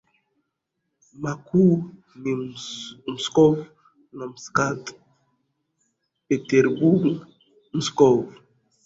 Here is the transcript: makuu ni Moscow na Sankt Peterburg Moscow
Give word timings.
makuu 1.23 1.75
ni 2.21 2.31
Moscow 3.07 3.53
na 4.17 4.25
Sankt 4.45 4.85
Peterburg 6.27 7.03
Moscow 7.75 8.15